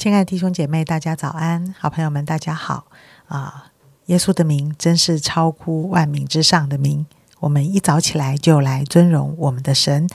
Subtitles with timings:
[0.00, 1.74] 亲爱的弟兄姐妹，大家早安！
[1.78, 2.86] 好朋友们，大家好
[3.28, 3.66] 啊！
[4.06, 7.04] 耶稣的名真是超乎万民之上的名，
[7.40, 10.08] 我们一早起来就来尊荣我们的神。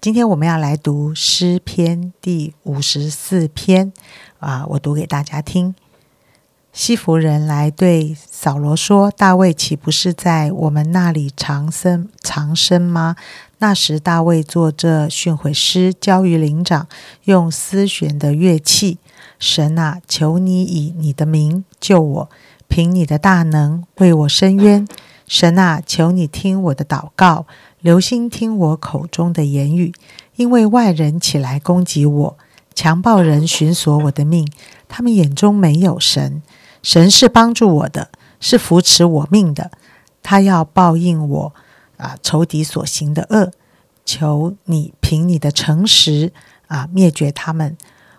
[0.00, 3.92] 今天我们要来读诗篇第五十四篇
[4.40, 5.72] 啊，我读给大家听。
[6.72, 13.16] 西弗人来对扫罗说：“大卫岂不是在我们那里长生长生吗？”
[13.60, 16.86] 那时大卫作这训诲诗，交于灵长，
[17.24, 18.98] 用丝弦的乐器。
[19.40, 22.30] 神啊，求你以你的名救我，
[22.68, 24.86] 凭你的大能为我伸冤。
[25.26, 27.46] 神啊，求你听我的祷告，
[27.80, 29.92] 留心听我口中的言语，
[30.36, 32.38] 因为外人起来攻击我，
[32.78, 34.48] 强暴人寻索我的命，
[34.86, 36.40] 他们眼中没有神。
[36.80, 39.72] 神是帮助我的，是扶持我命的，
[40.22, 41.54] 他要报应我
[41.96, 43.50] 啊仇敌所行的恶。
[44.04, 46.32] 求你凭你的诚实
[46.68, 47.76] 啊灭绝他们。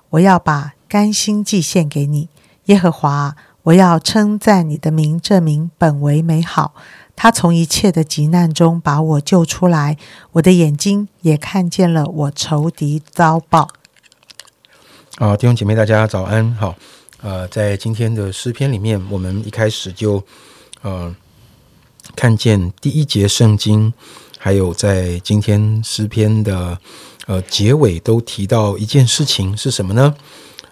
[0.09, 0.73] 我要把。
[0.89, 2.30] 甘心祭献给你，
[2.65, 6.73] 耶和华，我要称赞你的名，这名本为美好。
[7.15, 9.97] 他从一切的急难中把我救出来，
[10.31, 13.69] 我的眼睛也看见了我仇敌遭报。
[15.20, 16.73] 啊，弟兄姐妹，大家早安，好。
[17.22, 20.23] 呃，在今天的诗篇里面，我们一开始就
[20.81, 21.14] 呃
[22.16, 23.94] 看见第一节圣经，
[24.38, 26.80] 还有在今天诗篇的
[27.28, 30.16] 呃结尾都提到一件事情是什么呢？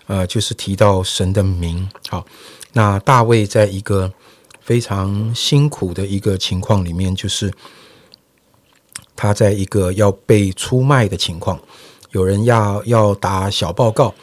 [0.05, 1.85] 呃，就是提到神的名。
[2.07, 2.25] 好，
[2.71, 4.09] 那大卫在一个
[4.61, 7.51] 非常辛苦的一个情况里面，就是
[9.13, 11.59] 他在一个要被出卖的情况，
[12.11, 14.15] 有人要要打小报告，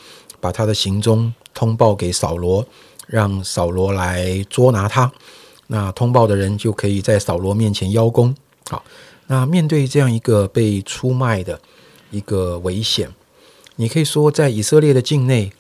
[0.45, 2.67] 把他的行踪通报给扫罗，
[3.07, 5.11] 让扫罗来捉拿他。
[5.69, 8.37] 那通报的人就可以在扫罗面前邀功。
[8.69, 8.85] 好，
[9.29, 11.59] 那面对这样一个被出卖的
[12.11, 13.09] 一个危险，
[13.77, 15.51] 你可以说在以色列的境内。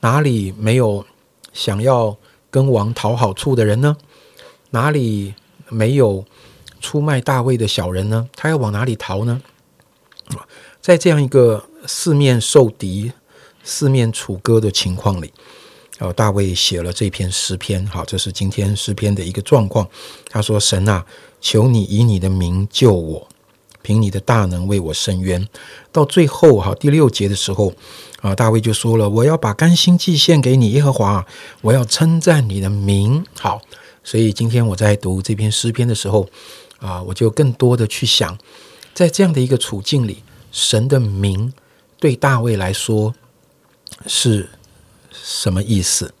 [0.00, 1.06] 哪里没有
[1.54, 2.14] 想要
[2.50, 3.96] 跟王讨好处的人呢？
[4.72, 5.32] 哪里
[5.70, 6.26] 没有
[6.82, 8.28] 出卖大卫的小人呢？
[8.36, 9.40] 他要往哪里逃呢？
[10.82, 13.10] 在这样一个四面受敌、
[13.66, 15.30] 四面楚歌的情况里，
[15.98, 17.84] 哦，大卫写了这篇诗篇。
[17.86, 19.86] 好，这是今天诗篇的一个状况。
[20.30, 21.04] 他说：“神啊，
[21.40, 23.28] 求你以你的名救我，
[23.82, 25.46] 凭你的大能为我伸冤。”
[25.90, 27.74] 到最后，哈，第六节的时候。
[28.22, 31.24] 啊，大卫就说了：“我要把甘心祭献给你，耶和华，
[31.60, 33.60] 我要称赞你的名。”好，
[34.02, 36.26] 所以今天我在读这篇诗篇的时候，
[36.78, 38.36] 啊，我就更多的去想，
[38.94, 41.52] 在这样的一个处境里，神的名
[42.00, 43.14] 对大卫来说
[44.04, 44.48] 是
[45.10, 46.12] 什么意思？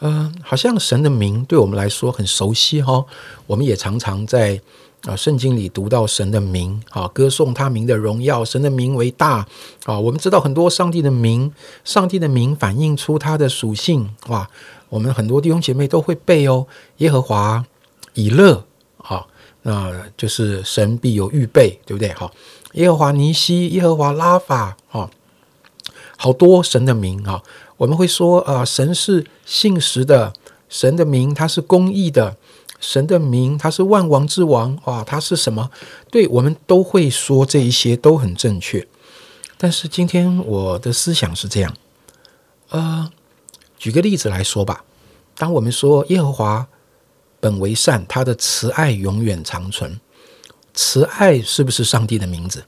[0.00, 3.04] 嗯，好像神的名对我们来说很熟悉哈，
[3.46, 4.60] 我们也常常在。
[5.06, 9.46] 啊，圣经里读到神的名，啊，歌颂他名的荣耀，神的名为大，
[9.84, 11.50] 啊，我们知道很多上帝的名，
[11.84, 14.50] 上帝的名反映出他的属性，哇，
[14.88, 16.66] 我们很多弟兄姐妹都会背哦，
[16.96, 17.64] 耶和华
[18.14, 18.64] 以勒，
[18.96, 19.24] 啊，
[19.62, 22.12] 那就是神必有预备，对不对？
[22.14, 22.28] 哈，
[22.72, 25.08] 耶和华尼西，耶和华拉法，啊，
[26.20, 27.42] 好多神的名，啊，
[27.76, 30.32] 我们会说，啊，神是信实的，
[30.68, 32.36] 神的名他是公义的。
[32.80, 35.70] 神的名，他是万王之王，啊，他是什么？
[36.10, 38.86] 对我们都会说这一些都很正确。
[39.56, 41.74] 但是今天我的思想是这样，
[42.70, 43.10] 呃，
[43.78, 44.84] 举个例子来说吧。
[45.36, 46.68] 当我们说耶和华
[47.40, 50.00] 本为善，他的慈爱永远长存，
[50.74, 52.64] 慈爱是不是上帝的名字？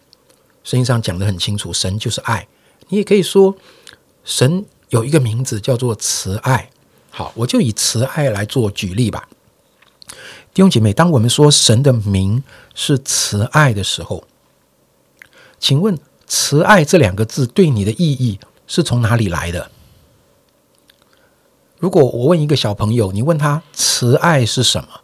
[0.65, 2.47] 圣经上讲的很清楚，神就是爱。
[2.91, 3.57] 你也可以说，
[4.23, 6.71] 神有一个名字叫做慈爱。
[7.11, 9.29] 好，我就以慈爱来做举例吧。
[10.53, 12.43] 弟兄姐妹，当我们说神的名
[12.75, 14.25] 是慈爱的时候，
[15.59, 15.97] 请问
[16.27, 19.71] “慈爱”这两个字对你的意义是从哪里来的？
[21.79, 25.01] 如果我问一个小朋友，你问他“慈爱”是什么？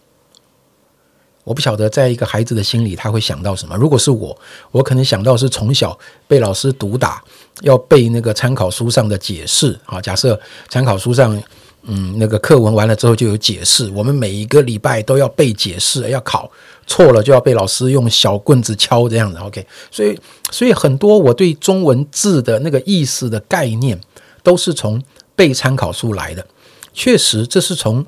[1.47, 3.77] 我不晓得，在一个孩子的心里，他会想到什么？
[3.77, 4.37] 如果是我，
[4.73, 5.97] 我可能想到是从小
[6.27, 7.23] 被老师毒打，
[7.63, 9.79] 要背那个参考书上的解释。
[9.87, 10.39] 啊，假设
[10.69, 11.41] 参考书上。
[11.89, 16.51] 嗯，那个课文完了之后就有解释，我们每一个礼拜都要背解释，要考
[16.85, 19.39] 错了就要被老师用小棍子敲这样子。
[19.39, 20.19] OK，所以
[20.51, 24.01] 所以很多我对中文字的那个意思的概念
[24.43, 25.01] 都是从
[25.37, 26.45] 背参考书来的。
[26.93, 28.05] 确实，这是从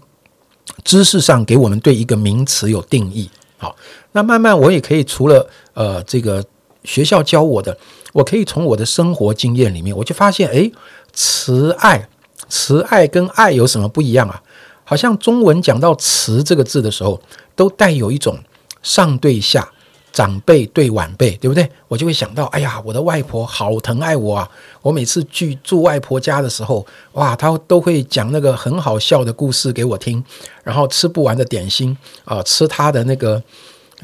[0.85, 3.31] 知识上给我们对一个名词有定义。
[3.57, 3.75] 好，
[4.13, 6.45] 那慢慢我也可以除了呃这个
[6.85, 7.77] 学校教我的，
[8.13, 10.71] 我可以从我的生活经验里面，我就发现，哎，
[11.13, 12.09] 慈爱。
[12.51, 14.43] 慈爱跟爱有什么不一样啊？
[14.83, 17.21] 好像中文讲到“慈”这个字的时候，
[17.55, 18.39] 都带有一种
[18.83, 19.71] 上对下、
[20.13, 21.69] 长辈对晚辈，对不对？
[21.87, 24.51] 我就会想到，哎呀，我的外婆好疼爱我啊！
[24.83, 30.23] 我每次去住外婆家的时候，哇，她都会讲那个很好笑的故事给我听，
[30.65, 33.41] 然后吃不完的点心啊，吃她的那个，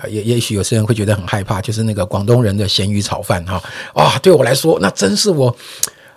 [0.09, 3.61] 也也许有些人会觉得很害怕，就是那个广东人的咸鱼炒饭哈，
[3.95, 5.55] 啊，对我来说，那真是我，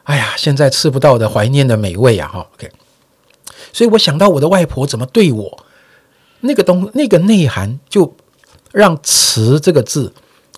[0.04, 2.28] 哎呀，现在吃不到的怀念的美味啊！
[2.28, 2.70] 哈，OK，
[3.74, 5.66] 所以我想到我的外婆怎么对我，
[6.42, 8.16] 那个东那个内涵就。
[8.72, 10.14] 让“慈”这个字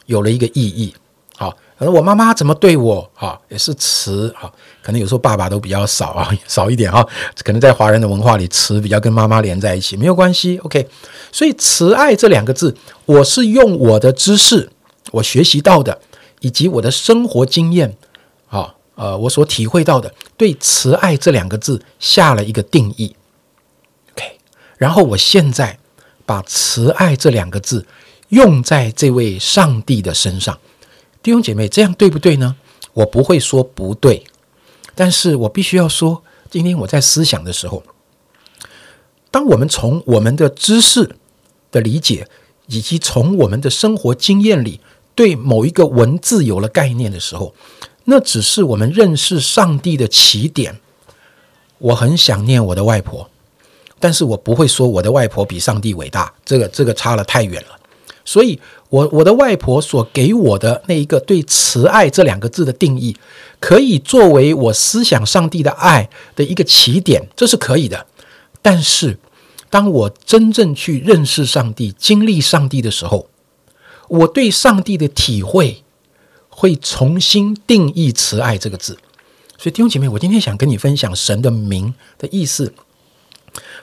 [0.05, 0.93] 有了一个意义，
[1.37, 4.51] 好，而我妈妈怎么对我，哈，也是慈，哈，
[4.81, 7.05] 可能有时候爸爸都比较少啊， 少一点啊，
[7.43, 10.87] 可能在华人的文化里，慈比较跟妈妈连在一起，没有关系，OK。
[11.31, 12.75] 所以“慈爱”这两个字，
[13.05, 14.69] 我是用我的知识，
[15.11, 15.99] 我学习到的，
[16.41, 17.95] 以及我的生活经验，
[18.49, 23.15] 啊，呃，我所体会到的，对“慈爱”这两个字下了一个定义
[24.11, 24.37] ，OK。
[24.77, 25.78] 然后我现在
[26.29, 27.87] 把“慈爱”这两个字。
[28.29, 30.59] 用在这位上帝的身上，
[31.23, 32.55] 弟兄姐妹，这样对不对呢？
[32.93, 34.23] 我不会说不对，
[34.93, 37.81] 但是我必须要说，今天我在思想的时候，
[39.31, 41.15] 当我们从我们的知识
[41.71, 42.27] 的理解，
[42.67, 44.79] 以及从我们的生活经验里，
[45.15, 47.55] 对某一个文字有了概念的时候，
[48.03, 50.79] 那只是我们认识上帝的起点。
[51.79, 53.27] 我很想念我的外婆，
[53.99, 57.79] 但是我不会说我的外婆比上帝伟大，这个这个差了太远了。
[58.25, 58.59] 所以，
[58.89, 63.17] 我我的外婆所给我的那一个对“慈爱”这两个字的定义，
[63.59, 68.05] 可以作为我思想上帝的爱的一个起点，这是可以的。
[68.61, 69.17] 但是，
[69.71, 73.27] 当我真正去认识上帝、经历上帝的时候，
[74.07, 75.83] 我对上帝的体会
[76.49, 78.99] 会重新定义“慈爱”这个字。
[79.57, 82.71] 所以，弟兄姐妹，我今天想跟你分享神的名的意思。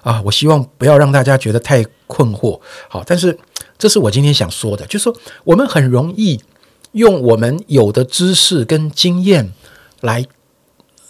[0.07, 2.61] 啊，我希望不要让大家觉得太困惑。
[2.89, 3.37] 好，但是
[3.77, 5.13] 这是我今天想说的，就是说
[5.43, 6.41] 我们很容易
[6.93, 9.53] 用我们有的知识跟经验
[10.03, 10.25] 来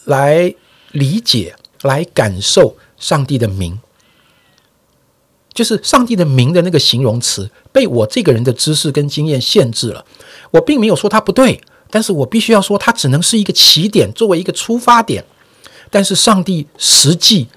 [0.07, 0.55] 来
[0.93, 3.79] 理解、来感受上帝的名，
[5.53, 10.07] 就是上帝的名的那个形容词被我这个人的知识跟经验限制了。
[10.53, 11.61] 我并没有说它不对，
[11.91, 15.23] 但是我必须要说它只能是一个起点，作为一个出发点。
[15.91, 17.49] 但是上帝实际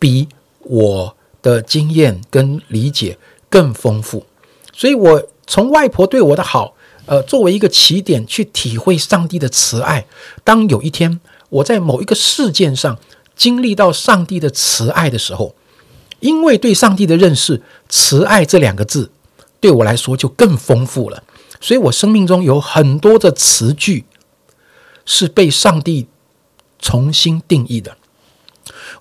[0.00, 0.26] 比。
[0.64, 3.18] 我的经验跟理解
[3.50, 4.24] 更丰富，
[4.72, 6.74] 所以我从外婆对我的好，
[7.06, 10.06] 呃，作为一个起点去体会上帝的慈爱。
[10.44, 12.98] 当有一天我在某一个事件上
[13.34, 15.54] 经历到上帝的慈爱的时候，
[16.20, 19.10] 因为对上帝的认识，慈爱这两个字
[19.60, 21.22] 对我来说就更丰富了。
[21.60, 24.04] 所以我生命中有很多的词句
[25.04, 26.06] 是被上帝
[26.78, 27.96] 重新定义的。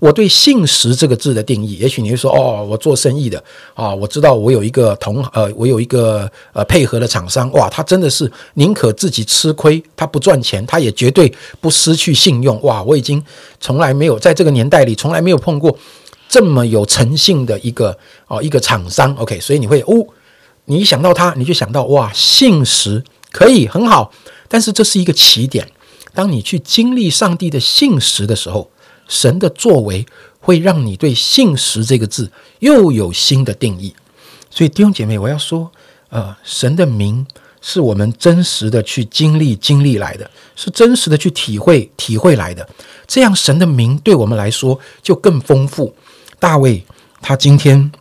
[0.01, 3.41] 我对“信实”这个字的定义，也许你会说：“哦，我做生意的
[3.75, 12.59] 啊，我知道我有一个同呃，我有一个呃配合的厂商，哇，他真的是宁可自己吃亏，他不赚钱，他也绝对不失去信用。
[12.63, 13.23] 哇，我已经
[13.59, 15.77] 从来没有在这个年代里从来没有碰过
[16.27, 19.13] 这么有诚信的一个哦一个厂商。
[19.17, 20.03] OK，所以你会哦，
[20.65, 24.11] 你一想到他，你就想到哇，信实可以很好，
[24.47, 25.69] 但是这是一个起点。
[26.15, 28.71] 当你去经历上帝的信实的时候。
[29.11, 30.05] 神的作为
[30.39, 33.93] 会让你对“信实”这个字又有新的定义，
[34.49, 35.69] 所以弟兄姐妹，我要说，
[36.07, 37.27] 呃，神的名
[37.59, 42.67] 是我们真实的去经历、经历来的，是真实的去体会、体会来的。
[43.05, 45.93] 这样，神的名对我们来说就更丰富。
[46.39, 46.81] 大卫
[47.21, 47.91] 他今天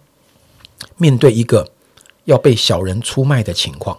[0.96, 1.68] 面对一个
[2.26, 3.98] 要被小人出卖的情况，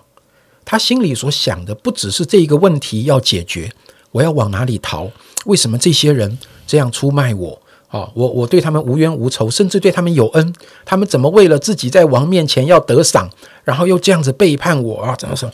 [0.63, 3.69] 他心里所想的不只是这一个问题要解决，
[4.11, 5.11] 我要往哪里逃？
[5.45, 6.39] 为什么这些人？
[6.71, 8.09] 这样出卖我啊！
[8.13, 10.53] 我我对他们无冤无仇，甚至对他们有恩。
[10.85, 13.29] 他们怎么为了自己在王面前要得赏，
[13.65, 15.13] 然后又这样子背叛我啊？
[15.17, 15.51] 怎么说？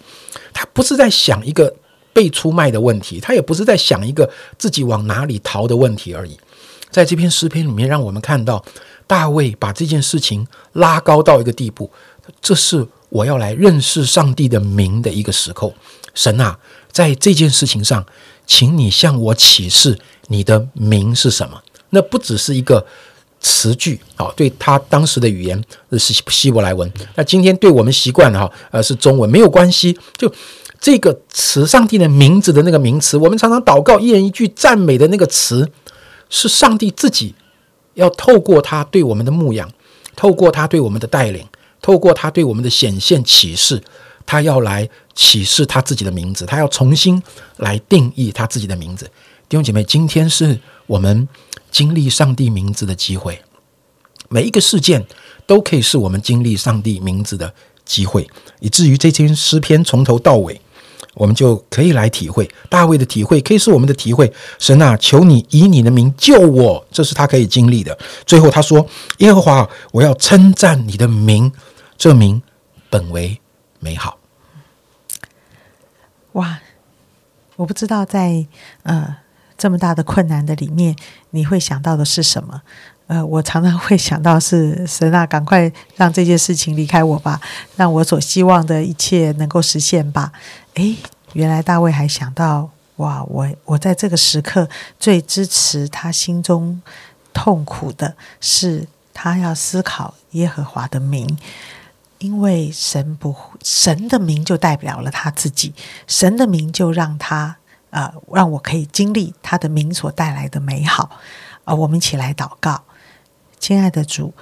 [0.54, 1.74] 他不是在想一个
[2.14, 6.38] 被出卖的问题，他也不是在想一个自己往哪里逃的问题而已。
[6.92, 8.64] 在这篇诗篇里面，让我们看到
[9.08, 11.90] 大卫把这件事情拉高到一个地步。
[12.40, 15.74] 这是我要来认识上帝的名的一个时候。
[16.14, 16.58] 神啊，
[16.98, 18.04] 在这件事情上，
[18.48, 19.96] 请你向我启示。
[20.30, 21.62] 你的名是什么？
[21.92, 22.84] 那不只是一个
[23.40, 26.92] 词句，好，对他当时的语言是希伯来文。
[27.14, 29.96] 那今天对我们习惯了哈，呃，是中文，没有关系。
[30.18, 30.34] 就
[30.82, 35.70] 这个词，上帝的名字的那个名词，我们常常祷告一人一句赞美的那个词，
[36.32, 37.36] 是上帝自己
[37.94, 39.70] 要透过他对我们的牧养，
[40.16, 41.46] 透过他对我们的带领，
[41.80, 43.84] 透过他对我们的显现启示，
[44.28, 47.20] 他要来启示他自己的名字，他要重新
[47.56, 49.06] 来定义他自己的名字。
[49.50, 51.28] 弟兄姐妹，今天是我们
[51.72, 53.40] 经历上帝名字的机会。
[54.30, 55.04] 每一个事件
[55.46, 57.52] 都可以是我们经历上帝名字的
[57.86, 58.30] 机会，
[58.60, 60.60] 以至于这篇诗篇从头到尾，
[61.14, 64.30] 我们就可以来体会大卫的体会，可以是我们的体会。
[64.60, 67.98] 神啊，求你以你的名救我，这是他可以经历的。
[68.26, 68.86] 最后他说
[69.20, 71.50] ：“耶和华，我要称赞你的名，
[71.98, 72.42] 这名
[72.90, 73.40] 本为
[73.80, 74.18] 美好。”
[76.34, 76.60] 哇，
[77.56, 78.46] 我不知道在
[78.84, 79.18] 呃
[79.58, 80.96] 这么大的困难的里面，
[81.32, 82.62] 你会想到的是什么？
[83.08, 87.40] 呃，我常常会想到是神啊，赶快让这件事情离开我吧，
[87.78, 90.32] 让我所希望的一切能够实现吧。
[90.74, 90.98] 诶，
[91.32, 94.70] 原来大卫还想到，哇，我我在这个时刻
[95.00, 96.82] 最支持他心中
[97.34, 101.26] 痛苦的是，他要思考耶和华的名，
[102.20, 105.74] 因为神不神的名就代表了他自己，
[106.08, 107.58] 神的名就让他
[107.92, 111.12] 呃让我可以经历他的名所带来的美好
[111.64, 112.84] 啊，我们一起来祷告。
[113.60, 114.34] 亲爱的主，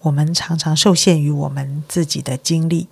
[0.00, 2.88] 我们常常受限于我们自己的经历。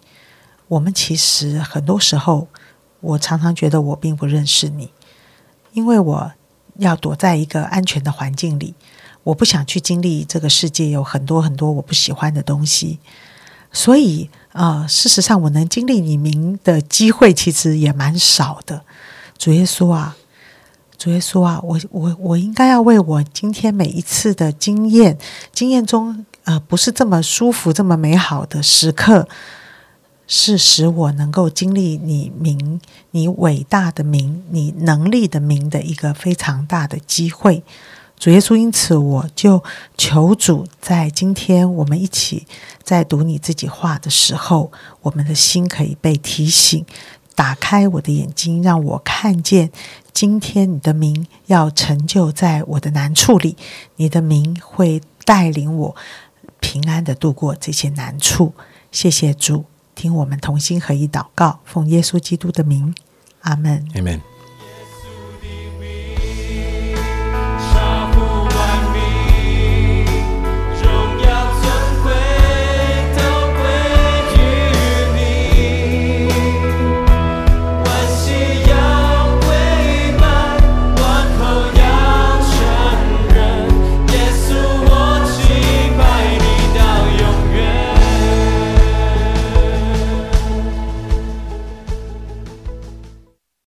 [0.68, 2.48] 我们其实很多时候，
[3.00, 4.90] 我常常觉得我并不认识你，
[5.72, 6.32] 因为我
[6.76, 8.74] 要躲在一个安全的环境里，
[9.22, 13.00] 我不想去经历这个世界有很多很多我不喜欢的东西。
[13.74, 18.82] 所以啊，事实上，我能经历你名的机会其实也蛮少的。
[19.36, 20.16] 主耶稣啊！
[20.96, 25.18] 主耶稣啊，我我我应该要为我今天每一次的经验，
[25.52, 29.28] 经验中呃不是这么舒服、这么美好的时刻，
[30.28, 37.64] 是使我能够经历你名、你伟大的名、你能力的名的一个非常大的机会。
[38.24, 39.62] 主耶稣，因此我就
[39.98, 42.46] 求主，在今天我们一起
[42.82, 46.86] 在读你自己话的时候，我们的心可以被提醒。
[47.34, 49.70] 打开我的眼睛，让我看见
[50.14, 53.58] 今天你的名要成就在我的难处里。
[53.96, 55.94] 你的名会带领我
[56.60, 58.54] 平安的度过这些难处。
[58.90, 62.94] 谢谢主，听我们同心合一祷告，奉耶稣基督的名，
[63.42, 63.86] 阿门。
[63.94, 64.18] 阿门。